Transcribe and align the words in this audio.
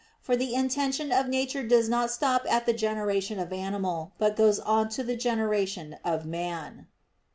For 0.19 0.35
the 0.35 0.55
intention 0.55 1.11
of 1.11 1.27
nature 1.27 1.61
does 1.61 1.87
not 1.87 2.09
stop 2.09 2.51
at 2.51 2.65
the 2.65 2.73
generation 2.73 3.37
of 3.37 3.53
animal 3.53 4.13
but 4.17 4.35
goes 4.35 4.57
on 4.57 4.89
to 4.97 5.03
the 5.03 5.15
generation 5.15 5.99
of 6.03 6.25
man. 6.25 6.87